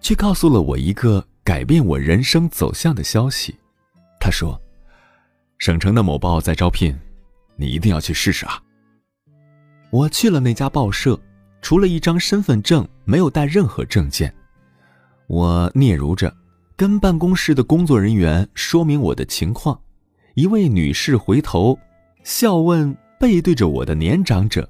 [0.00, 3.56] 却告诉了我一个改变我人生走向的消息。
[4.20, 4.60] 他说。
[5.64, 6.94] 省城的某报在招聘，
[7.56, 8.62] 你一定要去试试啊！
[9.88, 11.18] 我去了那家报社，
[11.62, 14.30] 除了一张身份证，没有带任何证件。
[15.26, 16.30] 我嗫嚅着，
[16.76, 19.80] 跟办公室的工作人员说明我的情况。
[20.34, 21.78] 一位女士回头
[22.24, 24.68] 笑问背对着我的年长者：“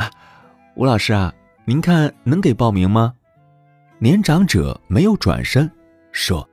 [0.00, 0.10] 啊，
[0.76, 1.30] 吴老师啊，
[1.66, 3.12] 您看能给报名吗？”
[4.00, 5.70] 年长者没有转身，
[6.10, 6.48] 说：“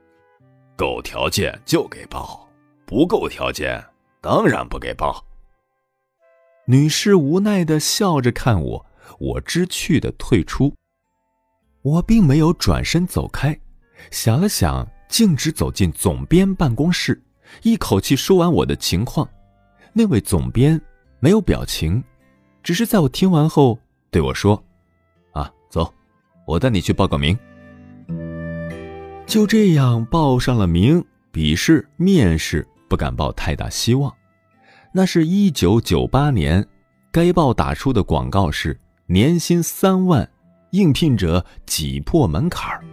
[0.76, 2.46] 够条件就给报。”
[2.90, 3.86] 不够条件，
[4.20, 5.24] 当然不给报。
[6.66, 8.84] 女士无奈的笑着看我，
[9.20, 10.74] 我知趣的退出。
[11.84, 13.56] 我并没有转身走开，
[14.10, 17.22] 想了想，径直走进总编办公室，
[17.62, 19.30] 一口气说完我的情况。
[19.94, 20.82] 那位总编
[21.20, 22.04] 没有表情，
[22.64, 23.78] 只是在我听完后
[24.10, 24.64] 对我说
[25.34, 25.94] ：“啊，走，
[26.48, 27.38] 我带你去报个名。”
[29.28, 32.68] 就这样报上了名，笔试、面试。
[32.90, 34.14] 不敢抱太大希望，
[34.92, 36.68] 那是一九九八年，
[37.12, 40.28] 该报打出的广告是年薪三万，
[40.72, 42.84] 应聘者挤破门槛儿。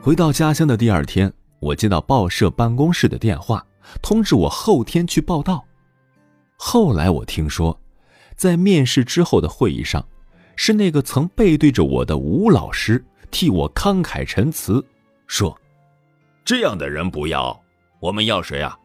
[0.00, 3.64] 回到家乡的第二天，我接到报社办公室的电话，
[4.02, 5.64] 通知我后天去报道。
[6.56, 7.78] 后来我听说，
[8.34, 10.06] 在面试之后的会议上，
[10.56, 14.82] 是那个曾背对着我的吴老师替我慷慨陈词，
[15.26, 15.58] 说
[16.44, 17.58] ：“这样的人不要。”
[18.04, 18.78] 我们要谁啊？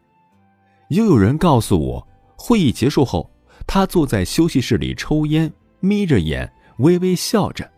[0.88, 2.08] 又有人告诉我，
[2.38, 3.30] 会议结束后，
[3.66, 7.70] 他坐在休息室里抽烟，眯着眼，微微笑着。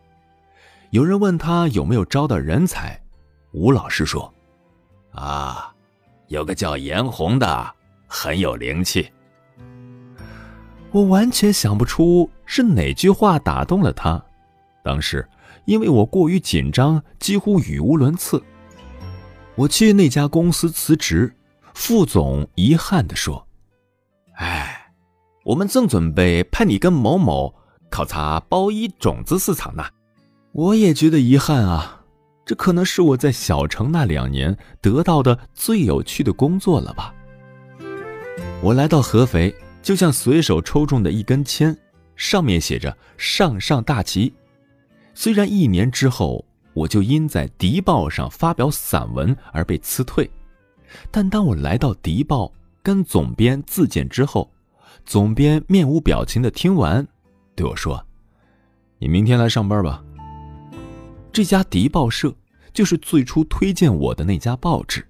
[0.91, 2.97] 有人问他有没有招到人才，
[3.51, 4.33] 吴老师说
[5.11, 5.75] ：“啊，
[6.29, 7.73] 有个叫严红的，
[8.07, 9.11] 很有灵气。”
[10.91, 14.23] 我完全想不出是哪句话打动了他。
[14.81, 15.27] 当时
[15.65, 18.41] 因为我过于紧张，几乎语无伦次。
[19.55, 21.31] 我去那家公司辞职，
[21.75, 23.47] 副总遗憾地说
[24.37, 24.91] ：“哎，
[25.45, 27.53] 我们正准备派你跟某某
[27.91, 29.85] 考察包衣种子市场呢。”
[30.53, 32.01] 我也觉得遗憾啊，
[32.43, 37.13] 这可能是我在小城那两年得到的最有趣的工作了吧。
[38.61, 41.77] 我来到合肥，就像随手抽中的一根签，
[42.15, 44.33] 上面写着“上上大吉”。
[45.13, 46.43] 虽然一年之后。
[46.73, 50.29] 我就因在《敌报》上发表散文而被辞退，
[51.11, 52.45] 但当我来到《敌报》
[52.81, 54.51] 跟总编自荐之后，
[55.05, 57.07] 总编面无表情的听完，
[57.55, 58.03] 对我说
[58.97, 60.03] ：“你明天来上班吧。”
[61.31, 62.33] 这家《敌报》社
[62.73, 65.05] 就是最初推荐我的那家报纸，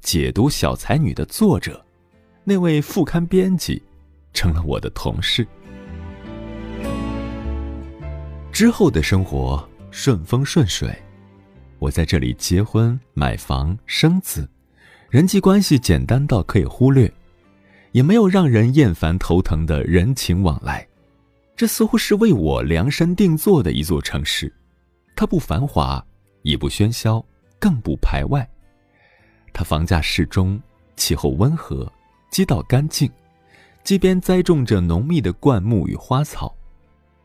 [0.00, 1.84] 解读小才女的作者，
[2.44, 3.82] 那位副刊编辑，
[4.32, 5.46] 成了我的同事。
[8.50, 9.68] 之后的生活。
[9.96, 10.92] 顺风顺水，
[11.78, 14.46] 我在这里结婚、买房、生子，
[15.08, 17.10] 人际关系简单到可以忽略，
[17.92, 20.84] 也没有让人厌烦头疼的人情往来。
[21.54, 24.52] 这似乎是为我量身定做的一座城市，
[25.14, 26.04] 它不繁华，
[26.42, 27.24] 也不喧嚣，
[27.60, 28.46] 更不排外。
[29.52, 30.60] 它房价适中，
[30.96, 31.90] 气候温和，
[32.32, 33.08] 街道干净，
[33.84, 36.52] 街边栽种着浓密的灌木与花草，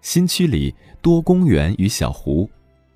[0.01, 2.47] 新区里多公园与小湖。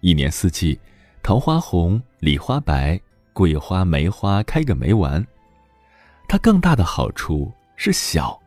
[0.04, 0.78] 一年四季，
[1.22, 2.99] 桃花红，梨花白，
[3.32, 5.26] 桂花、梅花开个没完。
[6.28, 8.38] 它更大的好处是小。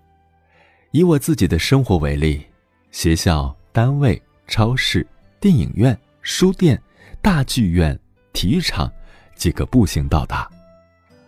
[0.90, 2.44] 以我自己的生活为例，
[2.90, 5.06] 学校、单位、超市、
[5.40, 6.78] 电影院、书店、
[7.22, 7.98] 大剧院、
[8.34, 8.92] 体育场，
[9.34, 10.46] 即可步行到达。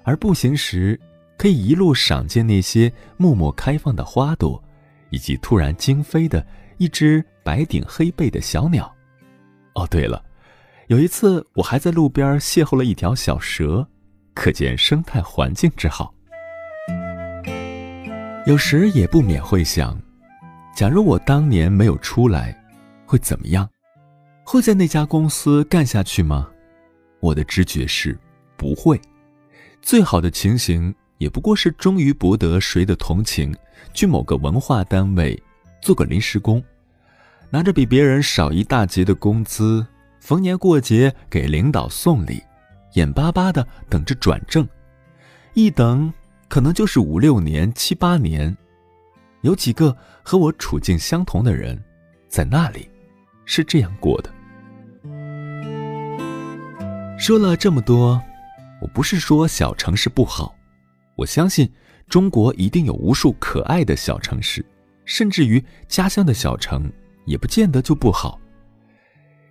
[0.03, 1.01] 而步行时，
[1.39, 4.63] 可以一路赏见那些默默开放的花朵，
[5.09, 8.95] 以及突然惊飞的一只白顶黑背的小鸟。
[9.79, 10.21] 哦，对了，
[10.89, 13.87] 有一次我还在路边邂逅了一条小蛇，
[14.35, 16.13] 可见生态环境之好。
[18.45, 19.97] 有时也不免会想，
[20.75, 22.61] 假如我当年没有出来，
[23.07, 23.69] 会怎么样？
[24.45, 26.49] 会在那家公司干下去吗？
[27.21, 28.19] 我的直觉是
[28.57, 29.01] 不会。
[29.81, 33.55] 最好的情形也不过是终于博得谁的同情，
[33.95, 35.41] 去某个文化单位
[35.81, 36.61] 做个临时工。
[37.51, 39.87] 拿着比别人少一大截的工资，
[40.21, 42.43] 逢年过节给领导送礼，
[42.95, 44.69] 眼巴巴的等着转正，
[45.55, 46.13] 一等
[46.49, 48.55] 可能就是五六年、七八年。
[49.43, 51.83] 有几个和我处境相同的人，
[52.29, 52.91] 在那里
[53.45, 54.31] 是这样过的。
[57.19, 58.21] 说了这么多，
[58.83, 60.55] 我不是说小城市不好，
[61.17, 61.73] 我相信
[62.09, 64.65] 中国一定有无数可爱的小城市，
[65.05, 66.93] 甚至于家乡的小城
[67.29, 68.41] 也不见得就不好。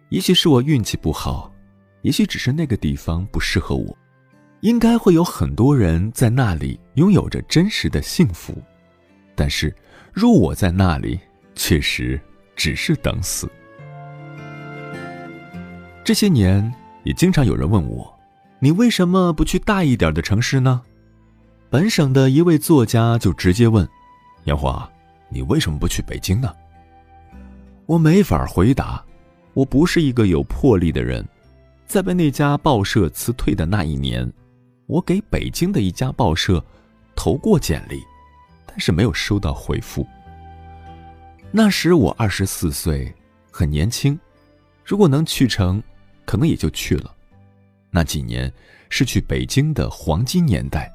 [0.10, 1.54] 也许是我运气不好，
[2.02, 3.98] 也许只是那个地方不适合我。
[4.62, 8.62] 应该会有很多人在那里拥有着真实的幸福，
[9.36, 9.74] 但是
[10.12, 11.20] 若我在那里，
[11.56, 12.20] 确实
[12.56, 13.50] 只是等死。
[16.04, 16.74] 这些年。
[17.04, 18.14] 也经常有人问我
[18.60, 20.82] ：“你为什么不去大一点的城市呢？”
[21.72, 23.88] 本省的一位作家就直接问
[24.44, 24.90] ：“杨华，
[25.30, 26.54] 你为什么不去北京呢？”
[27.88, 29.04] 我没法回答，
[29.54, 31.28] 我不是一个有魄力的人。
[31.88, 34.32] 在被那家报社辞退的那一年，
[34.86, 36.64] 我给北京的一家报社
[37.16, 38.04] 投过简历，
[38.66, 40.06] 但是没有收到回复。
[41.50, 43.12] 那时我二十四岁，
[43.50, 44.20] 很年轻，
[44.86, 45.82] 如果能去成。
[46.26, 47.16] 可能也就去了。
[47.90, 48.52] 那几年
[48.90, 50.92] 是去北京的黄金年代，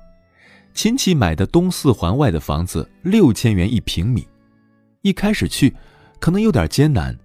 [0.74, 4.28] 亲戚买的东四环外的房子六千元一平米。
[5.00, 5.74] 一开始去，
[6.22, 7.18] 可能有点艰难，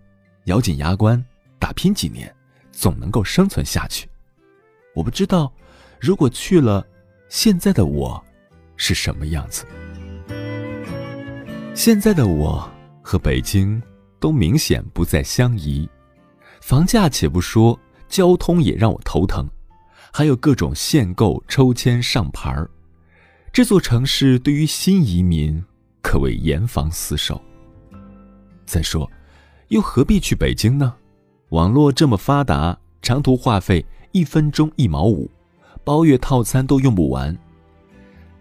[0.45, 1.23] 咬紧牙关
[1.59, 2.35] 打拼几年，
[2.71, 4.09] 总能够生存下去。
[4.95, 5.53] 我不知道，
[5.99, 6.83] 如果去了，
[7.29, 8.19] 现在的我
[8.75, 9.67] 是什么样子。
[11.75, 12.67] 现在的我
[13.03, 13.79] 和北京
[14.19, 15.87] 都明显不再相宜，
[16.59, 17.79] 房价且不说。
[18.07, 19.45] 交通也让我头疼，
[20.13, 22.67] 还有各种限购、抽签、上牌儿。
[23.51, 25.61] 这座城市对于新移民
[26.01, 27.39] 可谓严防死守。
[28.67, 29.09] 再说，
[29.69, 30.93] 又何必去北京呢？
[31.49, 35.31] 网络这么发达，长途话费一分钟一毛五，
[35.83, 37.35] 包月套餐都用不完。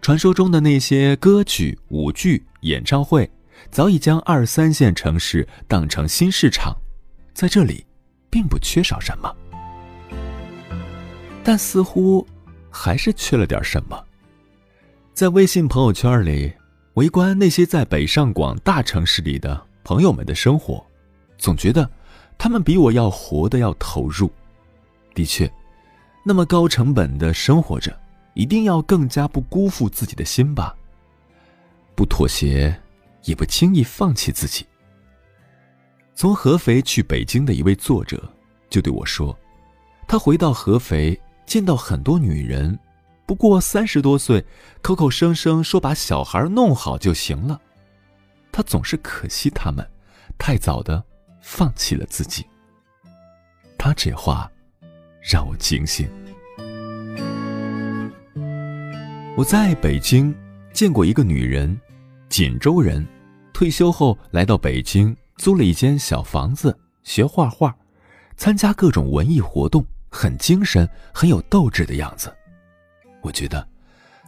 [0.02, 3.30] 传说中的那些歌曲、舞剧、演唱会，
[3.70, 6.76] 早已将二三线城市当成新市场，
[7.32, 7.86] 在这里，
[8.28, 9.32] 并不缺少什么。
[11.44, 12.26] 但似乎
[12.70, 14.04] 还是缺了点什么。
[15.14, 16.52] 在微信朋友圈里
[16.94, 20.84] 围观那些在北上广大城市里的朋友们的生活，
[21.38, 21.88] 总觉得
[22.36, 24.28] 他们比我要活得要投入。
[25.14, 25.48] 的确，
[26.24, 27.96] 那么高成本的生活着，
[28.34, 30.74] 一定要更加不辜负自己的心吧。
[31.94, 32.76] 不妥协，
[33.26, 34.66] 也不轻易放弃自己。
[36.16, 38.28] 从合肥去北京的一位作者
[38.68, 39.38] 就对我说，
[40.08, 41.16] 他回到合肥。
[41.46, 42.76] 见到很多女人，
[43.24, 44.44] 不过三十多岁，
[44.82, 47.60] 口口声声说把小孩弄好就行了。
[48.56, 49.86] 他总是可惜他们，
[50.38, 51.04] 太早的
[51.42, 52.42] 放弃了自己。
[53.76, 54.50] 他这话
[55.20, 56.08] 让我惊醒。
[59.36, 60.34] 我在北京
[60.72, 61.78] 见过一个女人，
[62.30, 63.06] 锦州人，
[63.52, 67.76] 退休后来到北京，租了一间小房子，学画画，
[68.38, 69.84] 参加各种文艺活动。
[70.08, 72.34] 很精神，很有斗志的样子。
[73.20, 73.68] 我觉得，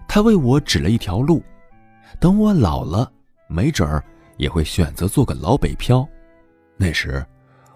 [0.06, 1.42] 他为我指了一条路。
[2.20, 3.10] 等我老了，
[3.46, 4.04] 没准儿
[4.38, 6.08] 也会选择做个老北漂。
[6.76, 7.22] 那时，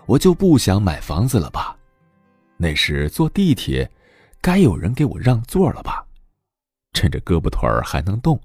[0.06, 1.76] 我就不想买房子了吧？
[2.56, 3.90] 那时坐地铁，
[4.40, 6.02] 该有人给我让座了吧？
[6.94, 8.40] 趁着胳膊腿儿还能动，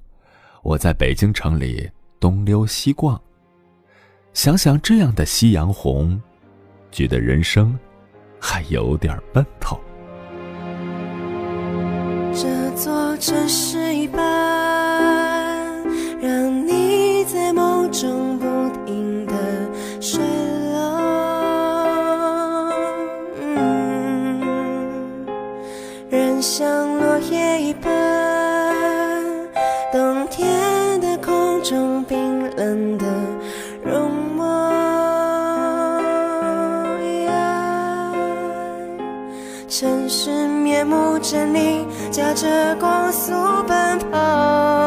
[0.63, 1.89] 我在北京城里
[2.20, 3.18] 东溜西逛。
[4.34, 6.22] 想想这样的夕阳红，
[6.91, 7.78] 觉得人生。
[8.39, 9.80] 还有点奔头。
[12.32, 15.84] 这座城市一般，
[16.22, 16.76] 让你
[17.47, 18.45] 在梦中不
[18.85, 19.33] 停的
[20.01, 20.21] 睡
[20.73, 20.75] 了。
[26.09, 26.67] 人像
[26.99, 29.23] 落叶一般，
[29.93, 33.05] 冬天的空中冰冷的
[33.81, 34.11] 容。
[39.69, 43.31] 城市面目狰狞，驾着光速
[43.67, 44.86] 奔跑。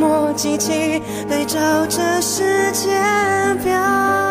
[0.00, 4.29] 默默机器，对照着时间表。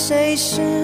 [0.00, 0.79] 谁是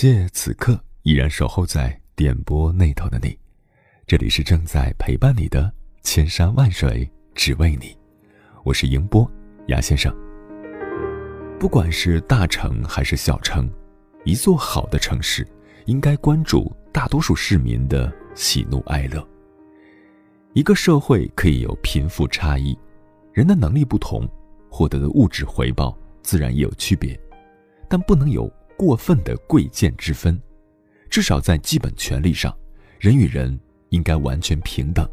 [0.00, 3.36] 谢此刻依然守候在电波那头的你，
[4.06, 5.72] 这里是正在陪伴你的
[6.04, 7.98] 千山万水只为你，
[8.62, 9.28] 我是迎波
[9.66, 10.14] 牙先生。
[11.58, 13.68] 不管是大城还是小城，
[14.24, 15.44] 一座好的城市
[15.86, 19.28] 应该关注大多数市民的喜怒哀乐。
[20.52, 22.78] 一个社会可以有贫富差异，
[23.32, 24.28] 人的能力不同，
[24.70, 27.18] 获得的物质回报自然也有区别，
[27.88, 30.40] 但不能有过分的贵贱之分。
[31.10, 32.56] 至少在基本权利上，
[33.00, 33.58] 人与人
[33.88, 35.06] 应该完全平等。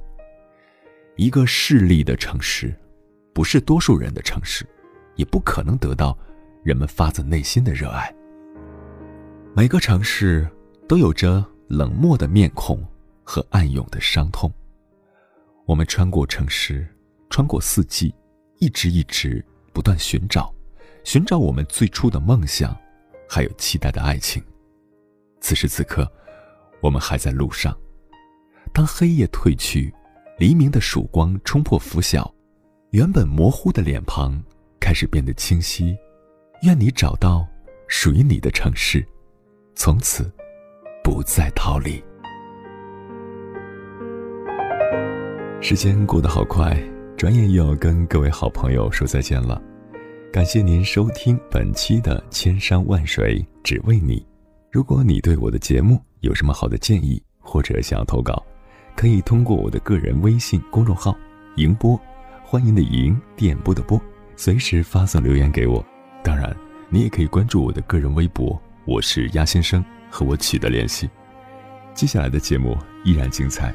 [1.16, 2.78] 一个势利的城市，
[3.34, 4.66] 不是多数人的城市，
[5.16, 6.18] 也不可能得到
[6.63, 8.13] 人们发自内心的热爱。
[9.55, 10.47] 每个城市
[10.88, 12.86] 都有着冷漠的面孔
[13.24, 14.53] 和暗涌的伤痛。
[15.66, 16.86] 我们穿过城市，
[17.30, 18.13] 穿过四季，
[18.59, 19.43] 一直一直
[19.74, 20.53] 不断寻找，
[21.05, 22.78] 寻找我们最初的梦想，
[23.28, 24.43] 还有期待的爱情。
[25.41, 26.11] 此时此刻，
[26.82, 27.78] 我们还在路上。
[28.73, 29.93] 当黑夜褪去，
[30.38, 32.34] 黎明的曙光冲破拂晓，
[32.91, 34.43] 原本模糊的脸庞
[34.80, 35.95] 开始变得清晰。
[36.63, 37.47] 愿你找到
[37.88, 39.05] 属于你的城市，
[39.76, 40.32] 从此
[41.03, 42.03] 不再逃离。
[45.61, 46.76] 时间过得好快，
[47.17, 49.61] 转眼又要跟各位好朋友说再见了。
[50.36, 54.20] 感谢您收听本期的《千山万水只为你》。
[54.70, 58.46] 如果你对我的节目有什么好的建议，或者想要投稿，
[58.98, 61.18] 可以通过我的个人微信公众号
[61.56, 61.98] “迎波”，
[62.44, 63.98] 欢迎的迎，电波的波，
[64.36, 65.82] 随时发送留言给我。
[66.22, 66.54] 当然，
[66.90, 71.10] 你也可以关注我的个人微博，我是鸭先生，和我取得联系。
[71.94, 73.74] 接下来的节目依然精彩，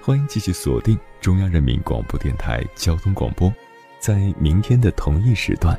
[0.00, 3.52] 欢迎继续锁定中央人民广播电台交通广播，
[4.00, 5.78] 在明天的同一时段，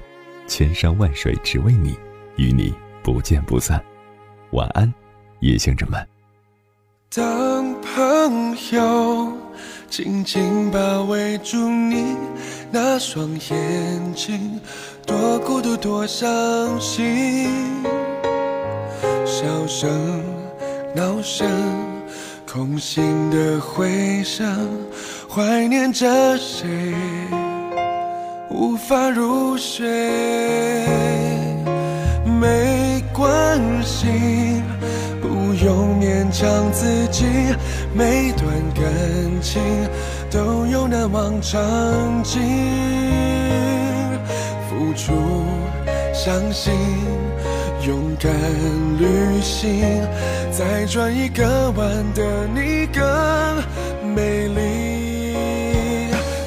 [0.50, 1.95] 千山万水只为你，
[2.36, 2.74] 与你
[3.04, 3.80] 不见不散。
[4.52, 4.91] 晚安，
[5.41, 6.06] 夜行者们。
[7.14, 9.32] 当朋友
[9.88, 12.18] 紧紧包围住你
[12.72, 14.60] 那双眼睛，
[15.06, 16.28] 多孤独，多伤
[16.82, 17.47] 心。
[19.26, 20.24] 笑声、
[20.95, 21.47] 闹声、
[22.52, 24.68] 空心的回声，
[25.30, 26.68] 怀念着谁，
[28.60, 29.88] 无法入睡。
[32.26, 34.05] 没关系，
[35.22, 37.24] 不用勉强自己，
[37.93, 38.84] 每段感
[39.41, 39.62] 情
[40.30, 41.57] 都有难忘场
[42.22, 42.41] 景。
[44.68, 45.14] 付出，
[46.14, 46.74] 相信，
[47.88, 48.30] 勇敢
[48.97, 50.05] 旅行，
[50.51, 55.34] 再转一个弯的你更美丽。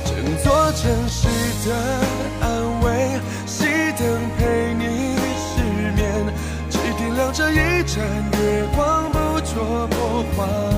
[0.04, 1.26] 整座城市
[1.64, 1.74] 的
[2.40, 5.62] 安慰熄灯陪你失
[5.94, 6.34] 眠
[6.68, 8.02] 只点亮这一盏
[8.32, 10.71] 月光不戳破画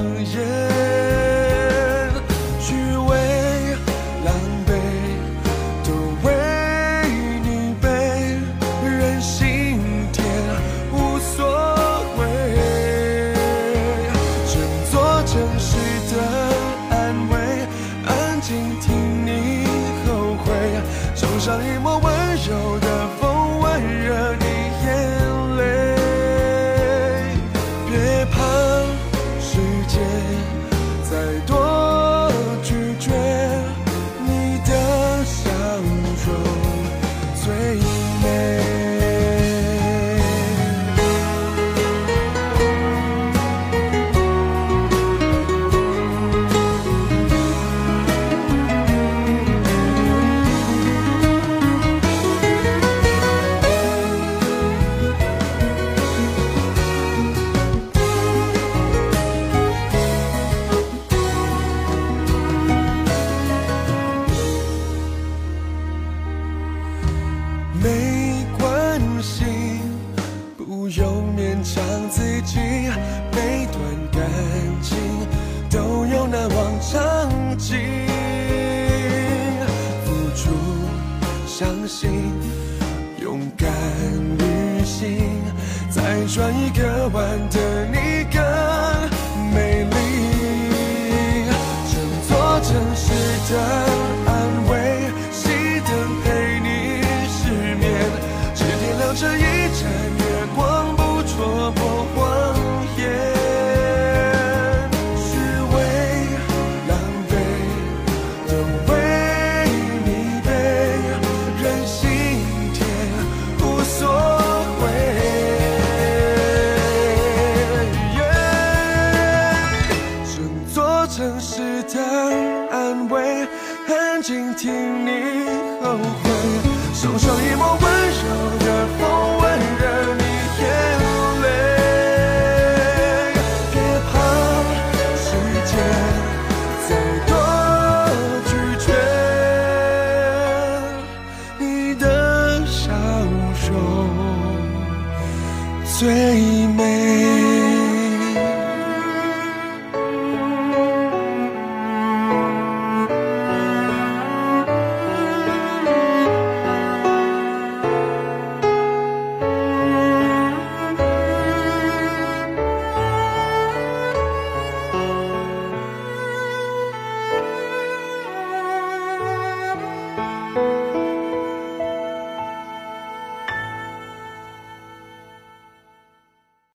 [86.34, 87.93] 转一个弯的